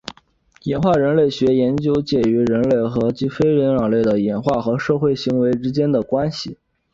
[0.63, 6.57] 演化人类学研究介于人科及非人灵长类的演化与社会行为之间的关系。